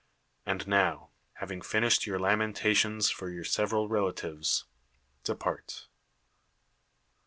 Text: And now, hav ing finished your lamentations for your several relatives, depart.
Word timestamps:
And 0.47 0.67
now, 0.67 1.11
hav 1.33 1.51
ing 1.51 1.61
finished 1.61 2.07
your 2.07 2.17
lamentations 2.17 3.11
for 3.11 3.29
your 3.29 3.43
several 3.43 3.87
relatives, 3.87 4.65
depart. 5.23 5.89